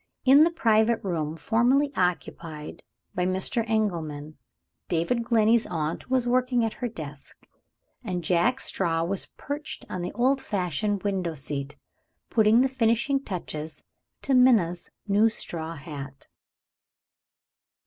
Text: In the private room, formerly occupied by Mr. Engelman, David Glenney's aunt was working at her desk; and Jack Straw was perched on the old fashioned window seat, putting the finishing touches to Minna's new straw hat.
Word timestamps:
In 0.25 0.43
the 0.43 0.49
private 0.49 0.99
room, 1.03 1.35
formerly 1.35 1.93
occupied 1.95 2.81
by 3.13 3.27
Mr. 3.27 3.63
Engelman, 3.69 4.35
David 4.89 5.23
Glenney's 5.23 5.67
aunt 5.67 6.09
was 6.09 6.25
working 6.27 6.65
at 6.65 6.73
her 6.81 6.87
desk; 6.87 7.37
and 8.03 8.23
Jack 8.23 8.59
Straw 8.61 9.03
was 9.03 9.27
perched 9.37 9.85
on 9.91 10.01
the 10.01 10.11
old 10.13 10.41
fashioned 10.41 11.03
window 11.03 11.35
seat, 11.35 11.75
putting 12.31 12.61
the 12.61 12.67
finishing 12.67 13.23
touches 13.23 13.83
to 14.23 14.33
Minna's 14.33 14.89
new 15.07 15.29
straw 15.29 15.75
hat. 15.75 16.27